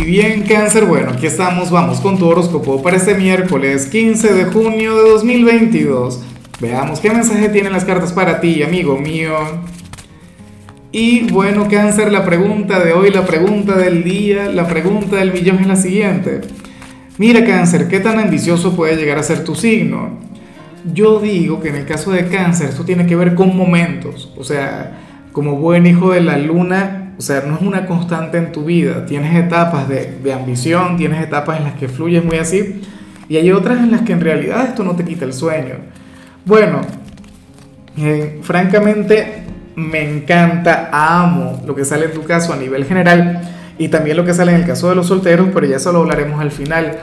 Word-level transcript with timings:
Y 0.00 0.04
bien, 0.04 0.44
cáncer, 0.44 0.86
bueno, 0.86 1.10
aquí 1.10 1.26
estamos, 1.26 1.70
vamos 1.70 2.00
con 2.00 2.18
tu 2.18 2.26
horóscopo 2.26 2.82
para 2.82 2.96
este 2.96 3.14
miércoles 3.14 3.84
15 3.84 4.32
de 4.32 4.44
junio 4.46 4.96
de 4.96 5.10
2022. 5.10 6.22
Veamos 6.58 7.00
qué 7.00 7.10
mensaje 7.10 7.50
tienen 7.50 7.72
las 7.74 7.84
cartas 7.84 8.10
para 8.10 8.40
ti, 8.40 8.62
amigo 8.62 8.96
mío. 8.96 9.36
Y 10.90 11.30
bueno, 11.30 11.68
cáncer, 11.68 12.10
la 12.10 12.24
pregunta 12.24 12.80
de 12.82 12.94
hoy, 12.94 13.10
la 13.10 13.26
pregunta 13.26 13.76
del 13.76 14.02
día, 14.02 14.46
la 14.46 14.66
pregunta 14.66 15.16
del 15.16 15.34
millón 15.34 15.58
es 15.58 15.66
la 15.66 15.76
siguiente. 15.76 16.40
Mira, 17.18 17.44
cáncer, 17.44 17.86
¿qué 17.86 18.00
tan 18.00 18.18
ambicioso 18.18 18.74
puede 18.74 18.96
llegar 18.96 19.18
a 19.18 19.22
ser 19.22 19.44
tu 19.44 19.54
signo? 19.54 20.18
Yo 20.94 21.20
digo 21.20 21.60
que 21.60 21.68
en 21.68 21.76
el 21.76 21.84
caso 21.84 22.10
de 22.10 22.26
cáncer 22.26 22.70
esto 22.70 22.86
tiene 22.86 23.04
que 23.04 23.16
ver 23.16 23.34
con 23.34 23.54
momentos, 23.54 24.32
o 24.38 24.44
sea, 24.44 24.98
como 25.32 25.56
buen 25.56 25.86
hijo 25.86 26.12
de 26.12 26.22
la 26.22 26.38
luna, 26.38 26.99
o 27.20 27.22
sea, 27.22 27.42
no 27.46 27.56
es 27.56 27.60
una 27.60 27.84
constante 27.84 28.38
en 28.38 28.50
tu 28.50 28.64
vida, 28.64 29.04
tienes 29.04 29.36
etapas 29.36 29.86
de, 29.90 30.20
de 30.24 30.32
ambición, 30.32 30.96
tienes 30.96 31.22
etapas 31.22 31.58
en 31.58 31.64
las 31.64 31.74
que 31.74 31.86
fluyes 31.86 32.24
muy 32.24 32.38
así, 32.38 32.80
y 33.28 33.36
hay 33.36 33.52
otras 33.52 33.76
en 33.80 33.90
las 33.90 34.00
que 34.00 34.14
en 34.14 34.22
realidad 34.22 34.64
esto 34.64 34.84
no 34.84 34.96
te 34.96 35.04
quita 35.04 35.26
el 35.26 35.34
sueño. 35.34 35.74
Bueno, 36.46 36.80
eh, 37.98 38.40
francamente 38.42 39.42
me 39.76 40.16
encanta, 40.16 40.88
amo 40.90 41.62
lo 41.66 41.74
que 41.74 41.84
sale 41.84 42.06
en 42.06 42.12
tu 42.12 42.22
caso 42.22 42.54
a 42.54 42.56
nivel 42.56 42.86
general 42.86 43.42
y 43.76 43.88
también 43.88 44.16
lo 44.16 44.24
que 44.24 44.32
sale 44.32 44.52
en 44.52 44.62
el 44.62 44.66
caso 44.66 44.88
de 44.88 44.94
los 44.94 45.08
solteros, 45.08 45.48
pero 45.52 45.66
ya 45.66 45.76
eso 45.76 45.92
lo 45.92 45.98
hablaremos 45.98 46.40
al 46.40 46.50
final. 46.50 47.00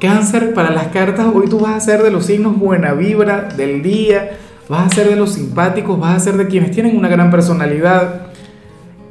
Cáncer, 0.00 0.54
para 0.54 0.70
las 0.70 0.86
cartas, 0.86 1.26
hoy 1.34 1.46
tú 1.46 1.60
vas 1.60 1.74
a 1.76 1.80
ser 1.80 2.02
de 2.02 2.10
los 2.10 2.24
signos 2.24 2.58
buena 2.58 2.94
vibra 2.94 3.50
del 3.54 3.82
día, 3.82 4.30
vas 4.66 4.90
a 4.90 4.94
ser 4.94 5.10
de 5.10 5.16
los 5.16 5.34
simpáticos, 5.34 6.00
vas 6.00 6.16
a 6.16 6.20
ser 6.20 6.38
de 6.38 6.46
quienes 6.46 6.70
tienen 6.70 6.96
una 6.96 7.08
gran 7.08 7.30
personalidad. 7.30 8.29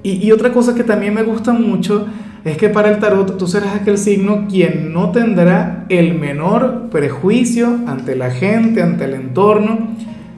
Y, 0.01 0.31
otra 0.31 0.53
cosa 0.53 0.75
que 0.75 0.83
también 0.83 1.13
me 1.13 1.23
gusta 1.23 1.51
mucho 1.51 2.07
es 2.45 2.57
que 2.57 2.69
para 2.69 2.89
el 2.89 2.99
tarot 2.99 3.37
tú 3.37 3.47
serás 3.47 3.75
aquel 3.75 3.97
signo 3.97 4.47
quien 4.49 4.93
no 4.93 5.11
tendrá 5.11 5.85
el 5.89 6.13
menor 6.17 6.89
prejuicio 6.89 7.79
ante 7.85 8.15
la 8.15 8.31
gente, 8.31 8.81
ante 8.81 9.05
el 9.05 9.13
entorno. 9.13 9.89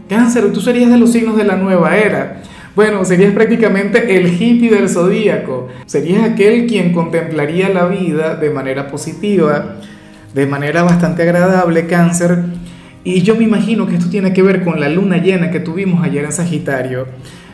Cáncer, 0.09 0.51
tú 0.51 0.61
serías 0.61 0.89
de 0.89 0.97
los 0.97 1.11
signos 1.11 1.37
de 1.37 1.43
la 1.43 1.57
nueva 1.57 1.95
era. 1.95 2.41
Bueno, 2.75 3.05
serías 3.05 3.33
prácticamente 3.33 4.17
el 4.17 4.27
hippie 4.27 4.71
del 4.71 4.89
zodíaco. 4.89 5.67
Serías 5.85 6.23
aquel 6.23 6.65
quien 6.65 6.91
contemplaría 6.91 7.69
la 7.69 7.85
vida 7.85 8.35
de 8.35 8.49
manera 8.49 8.87
positiva, 8.87 9.75
de 10.33 10.47
manera 10.47 10.81
bastante 10.81 11.21
agradable, 11.21 11.85
cáncer. 11.85 12.45
Y 13.03 13.21
yo 13.21 13.35
me 13.35 13.43
imagino 13.43 13.87
que 13.87 13.95
esto 13.95 14.09
tiene 14.09 14.33
que 14.33 14.41
ver 14.41 14.63
con 14.63 14.79
la 14.79 14.89
luna 14.89 15.17
llena 15.17 15.51
que 15.51 15.59
tuvimos 15.59 16.03
ayer 16.03 16.23
en 16.23 16.31
Sagitario. 16.31 17.07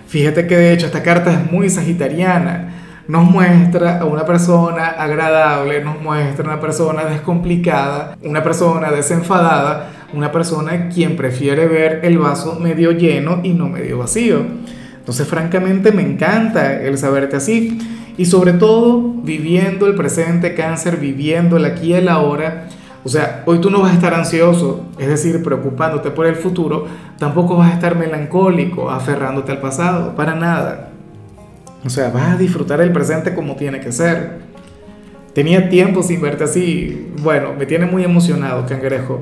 Fíjate 0.08 0.48
que 0.48 0.58
de 0.58 0.74
hecho 0.74 0.86
esta 0.86 1.04
carta 1.04 1.32
es 1.32 1.52
muy 1.52 1.70
sagitariana 1.70 2.86
nos 3.08 3.24
muestra 3.24 4.00
a 4.00 4.06
una 4.06 4.26
persona 4.26 4.88
agradable, 4.88 5.82
nos 5.84 6.02
muestra 6.02 6.46
a 6.46 6.54
una 6.54 6.62
persona 6.62 7.06
descomplicada, 7.06 8.18
una 8.22 8.44
persona 8.44 8.92
desenfadada, 8.92 9.92
una 10.14 10.32
persona 10.32 10.90
quien 10.90 11.16
prefiere 11.16 11.68
ver 11.68 12.02
el 12.04 12.18
vaso 12.18 12.60
medio 12.60 12.92
lleno 12.92 13.40
y 13.44 13.54
no 13.54 13.70
medio 13.70 13.98
vacío. 13.98 14.42
Entonces, 14.98 15.26
francamente, 15.26 15.94
me 15.94 16.02
encanta 16.02 16.82
el 16.82 16.98
saberte 16.98 17.38
así. 17.38 17.80
Y 18.18 18.26
sobre 18.26 18.54
todo, 18.54 19.00
viviendo 19.00 19.88
el 19.88 19.96
presente 19.96 20.54
cáncer, 20.54 20.98
viviendo 20.98 21.56
el 21.56 21.66
aquí 21.66 21.88
y 21.88 21.94
el 21.94 22.10
ahora. 22.10 22.68
O 23.08 23.10
sea, 23.10 23.44
hoy 23.46 23.60
tú 23.60 23.70
no 23.70 23.80
vas 23.80 23.92
a 23.92 23.94
estar 23.94 24.14
ansioso, 24.14 24.86
es 25.00 25.08
decir, 25.08 25.42
preocupándote 25.42 26.12
por 26.12 26.26
el 26.26 26.36
futuro, 26.36 26.88
tampoco 27.18 27.56
vas 27.56 27.72
a 27.72 27.76
estar 27.76 27.98
melancólico, 27.98 28.90
aferrándote 28.90 29.54
al 29.54 29.62
pasado, 29.62 30.14
para 30.14 30.36
nada. 30.36 30.90
O 31.86 31.90
sea, 31.90 32.10
vas 32.10 32.34
a 32.34 32.38
disfrutar 32.38 32.82
el 32.82 32.92
presente 32.92 33.34
como 33.34 33.56
tiene 33.56 33.80
que 33.80 33.94
ser. 33.94 34.40
Tenía 35.34 35.70
tiempo 35.70 36.04
sin 36.04 36.20
verte 36.20 36.44
así. 36.44 37.08
Bueno, 37.24 37.54
me 37.58 37.66
tiene 37.66 37.86
muy 37.86 38.04
emocionado, 38.04 38.66
cangrejo. 38.66 39.22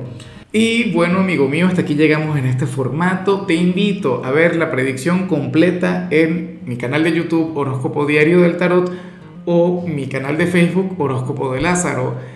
Y 0.50 0.90
bueno, 0.90 1.20
amigo 1.20 1.48
mío, 1.48 1.68
hasta 1.68 1.82
aquí 1.82 1.94
llegamos 1.94 2.36
en 2.36 2.46
este 2.46 2.66
formato. 2.66 3.42
Te 3.42 3.54
invito 3.54 4.24
a 4.24 4.32
ver 4.32 4.56
la 4.56 4.72
predicción 4.72 5.28
completa 5.28 6.08
en 6.10 6.58
mi 6.66 6.76
canal 6.76 7.04
de 7.04 7.12
YouTube 7.12 7.56
Horóscopo 7.56 8.04
Diario 8.04 8.40
del 8.40 8.56
Tarot 8.56 8.90
o 9.44 9.86
mi 9.86 10.08
canal 10.08 10.36
de 10.36 10.48
Facebook 10.48 11.00
Horóscopo 11.00 11.52
de 11.52 11.60
Lázaro. 11.60 12.35